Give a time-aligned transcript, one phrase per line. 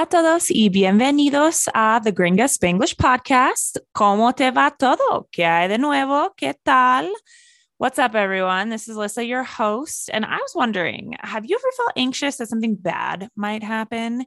[0.00, 3.76] Hola a todos y bienvenidos a The Gringa Spanglish Podcast.
[3.92, 5.28] ¿Cómo te va todo?
[5.30, 6.32] ¿Qué hay de nuevo?
[6.38, 7.12] ¿Qué tal?
[7.76, 8.70] What's up, everyone?
[8.70, 10.08] This is Alyssa, your host.
[10.10, 14.24] And I was wondering have you ever felt anxious that something bad might happen?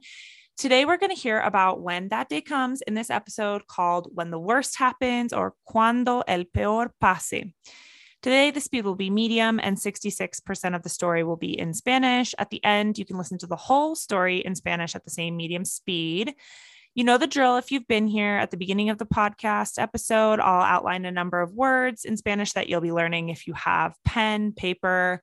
[0.56, 4.30] Today, we're going to hear about when that day comes in this episode called When
[4.30, 7.52] the Worst Happens or Cuando el Peor Pase.
[8.24, 12.34] Today, the speed will be medium and 66% of the story will be in Spanish.
[12.38, 15.36] At the end, you can listen to the whole story in Spanish at the same
[15.36, 16.32] medium speed.
[16.94, 17.58] You know the drill.
[17.58, 21.42] If you've been here at the beginning of the podcast episode, I'll outline a number
[21.42, 25.20] of words in Spanish that you'll be learning if you have pen, paper,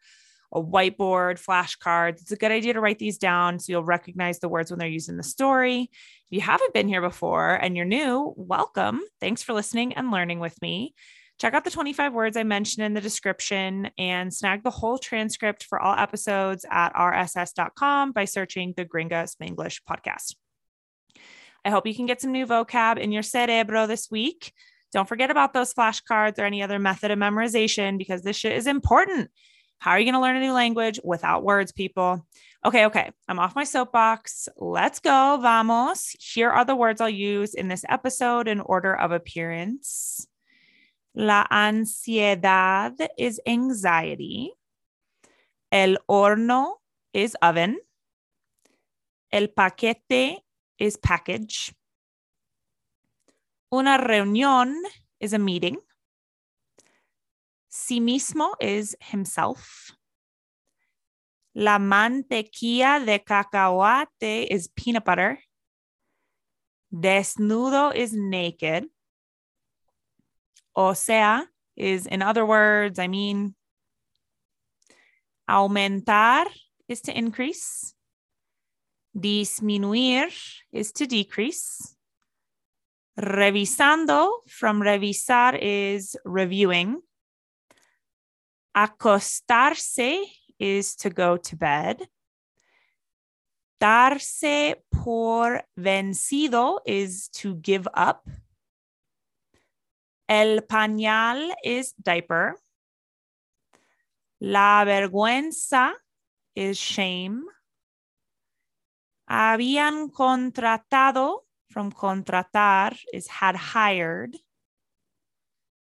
[0.54, 2.22] a whiteboard, flashcards.
[2.22, 4.88] It's a good idea to write these down so you'll recognize the words when they're
[4.88, 5.90] used in the story.
[5.90, 9.02] If you haven't been here before and you're new, welcome.
[9.20, 10.94] Thanks for listening and learning with me.
[11.42, 15.64] Check out the 25 words I mentioned in the description and snag the whole transcript
[15.64, 20.36] for all episodes at rss.com by searching the Gringa Spanglish podcast.
[21.66, 24.54] I hope you can get some new vocab in your cerebro this week.
[24.94, 28.68] Don't forget about those flashcards or any other method of memorization because this shit is
[28.68, 29.32] important.
[29.80, 32.24] How are you going to learn a new language without words, people?
[32.64, 33.10] Okay, okay.
[33.28, 34.48] I'm off my soapbox.
[34.58, 35.40] Let's go.
[35.42, 36.16] Vamos.
[36.20, 40.28] Here are the words I'll use in this episode in order of appearance.
[41.14, 44.54] La ansiedad is anxiety.
[45.72, 46.78] El horno
[47.14, 47.80] is oven.
[49.32, 50.44] El paquete
[50.78, 51.74] is package.
[53.74, 54.76] Una reunión
[55.20, 55.78] is a meeting.
[57.70, 59.92] Sí mismo is himself.
[61.54, 65.40] La mantequilla de cacahuate is peanut butter.
[66.94, 68.88] Desnudo is naked.
[70.76, 71.44] O sea
[71.76, 73.56] is, in other words, I mean,
[75.50, 76.46] aumentar
[76.88, 77.94] is to increase.
[79.18, 80.32] Disminuir
[80.72, 81.96] is to decrease.
[83.20, 87.02] Revisando from revisar is reviewing.
[88.76, 90.24] Acostarse
[90.58, 92.08] is to go to bed.
[93.82, 98.28] Darse por vencido is to give up.
[100.32, 102.56] El pañal is diaper.
[104.40, 105.92] La vergüenza
[106.56, 107.44] is shame.
[109.30, 114.38] Habían contratado from contratar is had hired.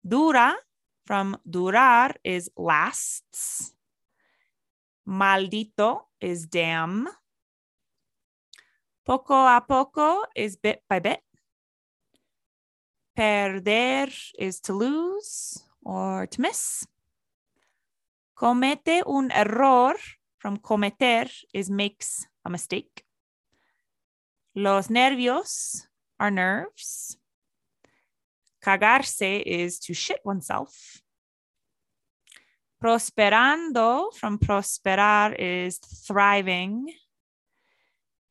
[0.02, 0.56] Dura
[1.04, 3.74] from durar is lasts.
[5.06, 7.06] Maldito is damn.
[9.04, 11.20] Poco a poco is bit by bit.
[13.20, 14.08] Perder
[14.38, 16.86] is to lose or to miss.
[18.34, 19.94] Comete un error
[20.38, 23.04] from cometer is makes a mistake.
[24.54, 25.82] Los nervios
[26.18, 27.18] are nerves.
[28.64, 31.02] Cagarse is to shit oneself.
[32.82, 36.86] Prosperando from prosperar is thriving.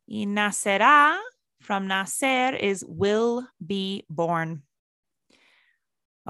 [0.08, 1.16] Y nacerá
[1.62, 4.64] from nacer is will be born.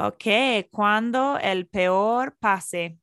[0.01, 2.97] Ok, cuando el peor pase.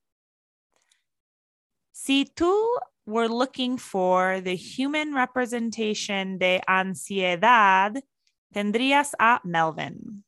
[1.92, 2.50] Si tú
[3.04, 8.02] were looking for the human representation de ansiedad,
[8.50, 10.24] tendrías a Melvin.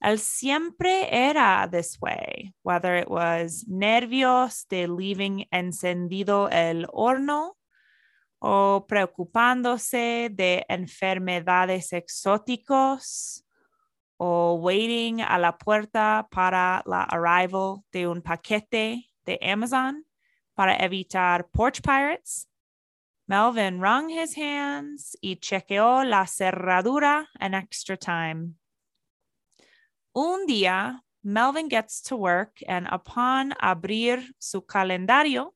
[0.00, 7.56] Él siempre era this way, whether it was nervios de leaving encendido el horno
[8.40, 13.45] o preocupándose de enfermedades exóticos
[14.18, 20.04] o waiting a la puerta para la arrival de un paquete de Amazon
[20.56, 22.46] para evitar porch pirates,
[23.28, 28.54] Melvin wrung his hands y chequeó la cerradura an extra time.
[30.14, 35.54] Un día, Melvin gets to work and upon abrir su calendario,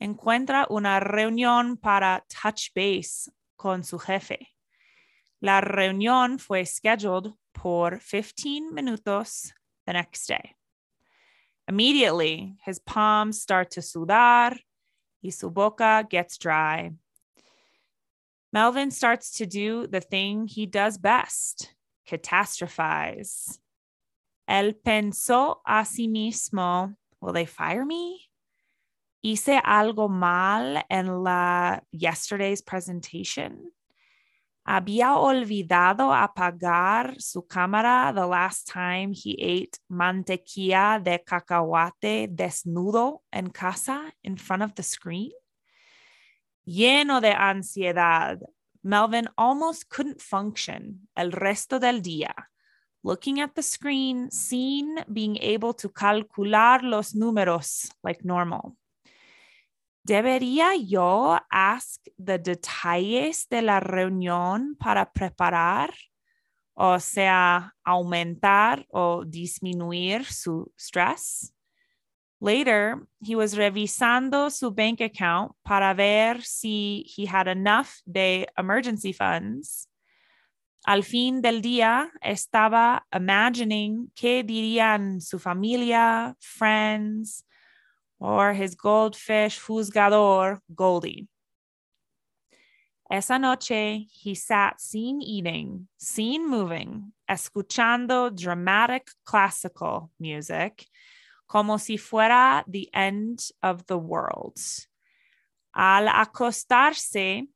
[0.00, 4.48] encuentra una reunión para touch base con su jefe.
[5.42, 9.52] La reunión fue scheduled por 15 minutos
[9.86, 10.54] the next day.
[11.66, 14.56] Immediately, his palms start to sudar
[15.20, 16.92] y su boca gets dry.
[18.52, 21.74] Melvin starts to do the thing he does best
[22.08, 23.58] catastrophize.
[24.48, 28.28] Él pensó a sí mismo, will they fire me?
[29.24, 33.72] Hice algo mal en la yesterday's presentation.
[34.64, 43.50] Había olvidado apagar su cámara the last time he ate mantequilla de cacahuate desnudo en
[43.50, 45.32] casa in front of the screen.
[46.64, 48.38] Lleno de ansiedad,
[48.84, 52.32] Melvin almost couldn't function el resto del día.
[53.02, 58.76] Looking at the screen, seeing being able to calcular los números like normal.
[60.04, 65.94] ¿Debería yo ask the detalles de la reunión para preparar?
[66.74, 71.52] O sea, aumentar o disminuir su stress?
[72.40, 79.12] Later, he was revisando su bank account para ver si he had enough de emergency
[79.12, 79.86] funds.
[80.84, 87.44] Al fin del día, estaba imagining qué dirían su familia, friends,
[88.22, 91.26] or his goldfish juzgador, Goldie.
[93.10, 100.86] Esa noche, he sat seen eating, seen moving, escuchando dramatic classical music,
[101.48, 104.56] como si fuera the end of the world.
[105.74, 107.48] Al acostarse,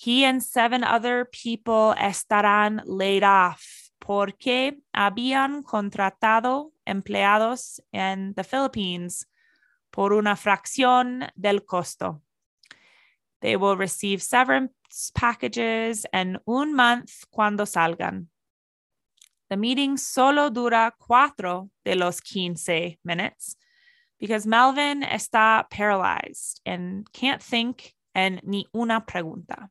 [0.05, 9.25] He and seven other people estarán laid off porque habían contratado empleados en the Philippines
[9.91, 12.21] por una fracción del costo.
[13.41, 18.27] They will receive severance packages en un month cuando salgan.
[19.49, 23.57] The meeting solo dura cuatro de los quince minutes
[24.21, 29.71] because Melvin está paralyzed and can't think and ni una pregunta.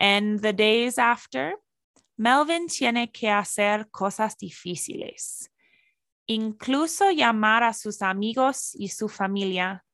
[0.00, 1.56] And the days after,
[2.16, 5.50] Melvin tiene que hacer cosas difíciles,
[6.26, 9.84] incluso llamar a sus amigos y su familia.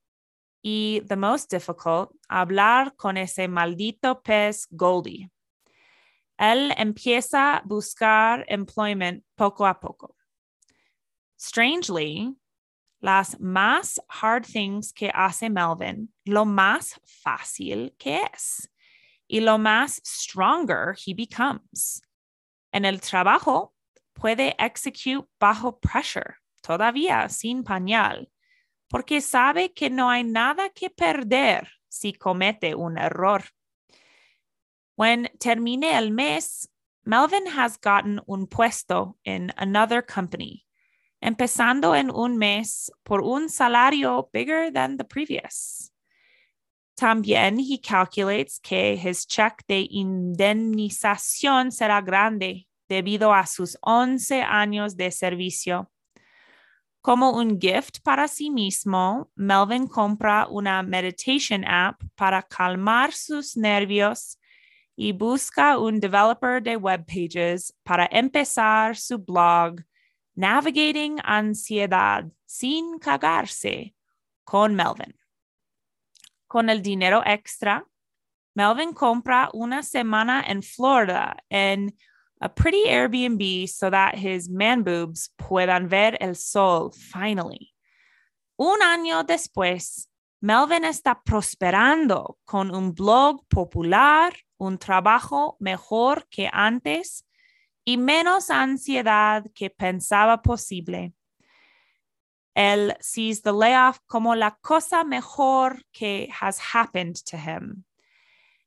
[0.62, 5.28] Y the most difficult, hablar con ese maldito pez Goldie.
[6.38, 10.16] Él empieza a buscar employment poco a poco.
[11.36, 12.34] Strangely,
[13.00, 18.68] las más hard things que hace Melvin, lo más fácil que es
[19.28, 22.02] y lo más stronger he becomes.
[22.72, 23.74] En el trabajo
[24.14, 28.28] puede execute bajo pressure, todavía sin pañal,
[28.88, 33.44] porque sabe que no hay nada que perder si comete un error.
[34.96, 36.68] When termine el mes,
[37.04, 40.66] Melvin has gotten un puesto in another company,
[41.22, 45.92] empezando en un mes por un salario bigger than the previous.
[46.96, 54.96] También he calculates que his check de indemnización será grande debido a sus 11 años
[54.96, 55.90] de servicio.
[57.02, 64.38] Como un gift para sí mismo, Melvin compra una meditation app para calmar sus nervios
[64.96, 69.82] y busca un developer de web pages para empezar su blog
[70.34, 73.94] Navigating Ansiedad sin cagarse
[74.44, 75.14] con Melvin.
[76.56, 77.86] Con el dinero extra,
[78.54, 81.94] Melvin compra una semana en Florida en
[82.40, 87.74] a pretty Airbnb so that his man boobs puedan ver el sol finally.
[88.56, 90.08] Un año después,
[90.40, 97.26] Melvin está prosperando con un blog popular, un trabajo mejor que antes
[97.84, 101.12] y menos ansiedad que pensaba posible.
[102.56, 107.84] Él sees the layoff como la cosa mejor que has happened to him.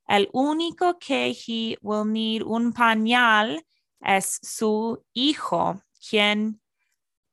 [0.08, 3.60] El único que he will need un pañal
[4.02, 6.60] es su hijo, quien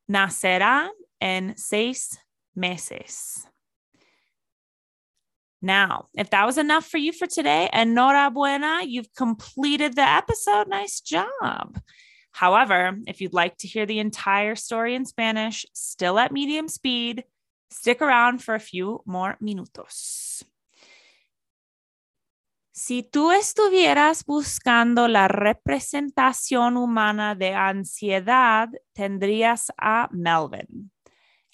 [0.08, 2.18] nacerá en seis
[2.54, 3.46] meses.
[5.62, 10.68] Now, if that was enough for you for today, enhorabuena, you've completed the episode.
[10.68, 11.80] Nice job.
[12.36, 17.24] However, if you'd like to hear the entire story in Spanish, still at medium speed,
[17.70, 20.44] stick around for a few more minutos.
[22.74, 30.90] Si tú estuvieras buscando la representación humana de ansiedad, tendrías a Melvin.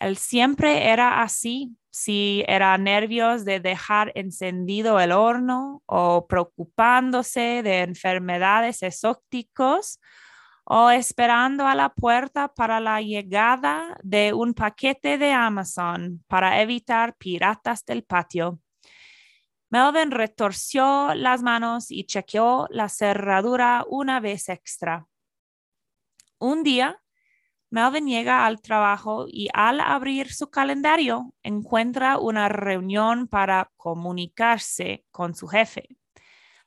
[0.00, 7.82] Él siempre era así, si era nervios de dejar encendido el horno o preocupándose de
[7.82, 10.00] enfermedades exóticos
[10.64, 17.16] o esperando a la puerta para la llegada de un paquete de Amazon para evitar
[17.16, 18.60] piratas del patio.
[19.70, 25.06] Melvin retorció las manos y chequeó la cerradura una vez extra.
[26.38, 27.02] Un día,
[27.70, 35.34] Melvin llega al trabajo y al abrir su calendario encuentra una reunión para comunicarse con
[35.34, 35.88] su jefe.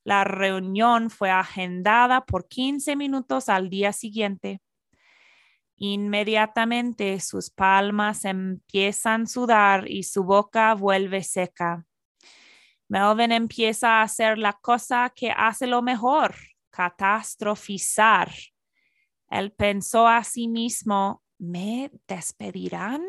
[0.06, 4.62] La reunión fue agendada por 15 minutos al día siguiente.
[5.76, 11.86] Inmediatamente sus palmas empiezan a sudar y su boca vuelve seca.
[12.88, 16.36] Melvin empieza a hacer la cosa que hace lo mejor,
[16.70, 18.32] catastrofizar
[19.30, 23.04] él pensó a sí mismo, ¿me despedirán?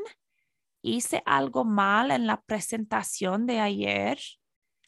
[0.82, 4.18] ¿Hice algo mal en la presentación de ayer?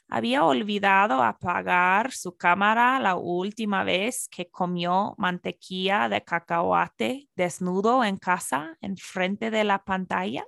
[0.09, 8.17] Había olvidado apagar su cámara la última vez que comió mantequilla de cacahuate desnudo en
[8.17, 10.45] casa, enfrente de la pantalla.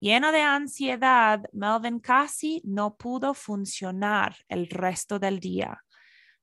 [0.00, 5.82] Lleno de ansiedad, Melvin casi no pudo funcionar el resto del día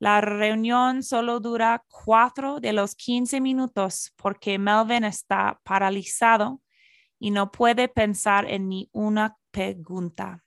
[0.00, 6.60] La reunión solo dura cuatro de los quince minutos porque Melvin está paralizado
[7.20, 10.42] y no puede pensar en ni una pregunta.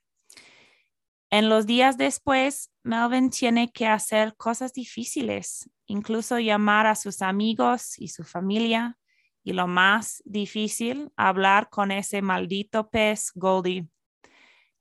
[1.30, 7.98] En los días después, Melvin tiene que hacer cosas difíciles, incluso llamar a sus amigos
[7.98, 8.98] y su familia.
[9.42, 13.88] Y lo más difícil, hablar con ese maldito pez Goldie.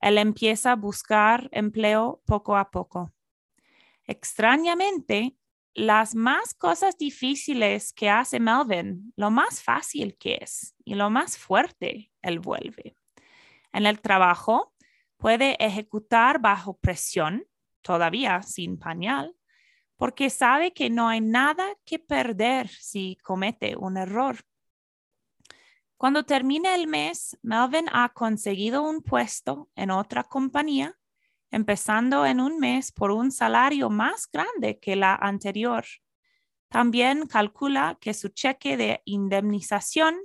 [0.02, 3.14] Él empieza a buscar empleo poco a poco.
[4.06, 5.38] Extrañamente,
[5.74, 11.38] las más cosas difíciles que hace Melvin, lo más fácil que es y lo más
[11.38, 12.98] fuerte, él vuelve.
[13.72, 14.74] En el trabajo,
[15.18, 17.46] puede ejecutar bajo presión,
[17.84, 19.36] todavía sin pañal,
[19.98, 24.38] porque sabe que no hay nada que perder si comete un error.
[25.98, 30.98] Cuando termine el mes, Melvin ha conseguido un puesto en otra compañía,
[31.52, 35.86] empezando en un mes por un salario más grande que la anterior.
[36.68, 40.18] También calcula que su cheque de indemnización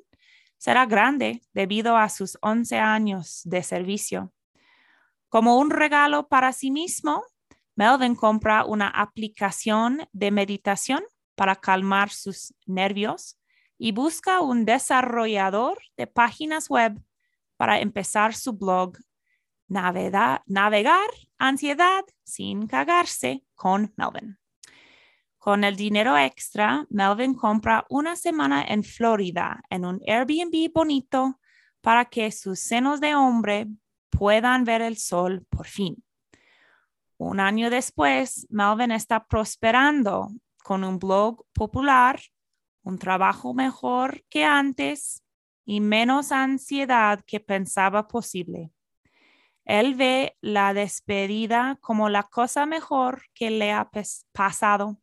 [0.57, 4.33] será grande debido a sus 11 años de servicio.
[5.29, 7.23] Como un regalo para sí mismo,
[7.78, 11.04] Melvin compra una aplicación de meditación
[11.37, 13.38] para calmar sus nervios
[13.78, 17.00] y busca un desarrollador de páginas web
[17.56, 18.99] para empezar su blog
[19.68, 20.42] Navegar
[21.38, 24.40] ansiedad sin cagarse con Melvin.
[25.38, 31.38] Con el dinero extra, Melvin compra una semana en Florida en un Airbnb bonito
[31.80, 33.68] para que sus senos de hombre
[34.11, 36.02] puedan ver el sol por fin.
[37.19, 40.31] Un año después, Melvin está prosperando
[40.63, 42.21] con un blog popular,
[42.83, 45.25] un trabajo mejor que antes
[45.65, 48.71] y menos ansiedad que pensaba posible.
[49.65, 53.91] Él ve la despedida como la cosa mejor que le ha
[54.33, 54.99] pasado.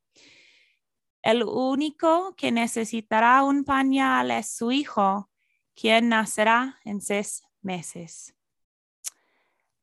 [1.21, 5.29] El único que necesitará un pañal es su hijo,
[5.75, 8.33] quien nacerá en seis meses.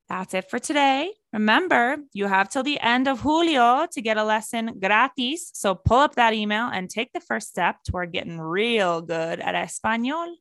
[0.09, 1.22] That's it for today.
[1.33, 5.51] Remember, you have till the end of Julio to get a lesson gratis.
[5.55, 9.55] So pull up that email and take the first step toward getting real good at
[9.55, 10.35] español.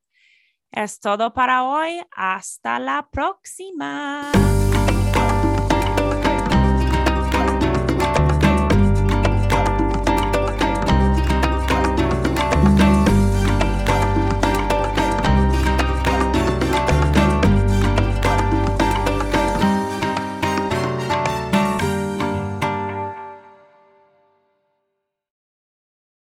[0.76, 2.02] Es todo para hoy.
[2.16, 4.32] Hasta la próxima.